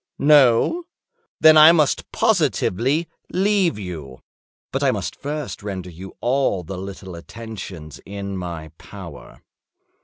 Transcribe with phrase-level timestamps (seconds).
[0.17, 0.85] No?
[1.39, 4.23] Then I must positively leave you.
[4.71, 9.43] But I must first render you all the little attentions in my power."